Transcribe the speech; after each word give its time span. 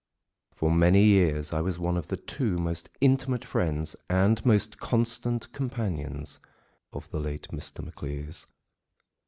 For 0.51 0.71
many 0.71 1.03
years 1.03 1.53
I 1.53 1.61
was 1.61 1.77
one 1.77 1.95
of 1.95 2.07
the 2.07 2.17
two 2.17 2.57
most 2.57 2.89
intimate 3.01 3.45
friends 3.45 3.95
and 4.09 4.43
most 4.43 4.79
constant 4.79 5.53
companions 5.53 6.39
of 6.91 7.07
the 7.11 7.19
late 7.19 7.49
Mr. 7.49 7.85
Maclise. 7.85 8.47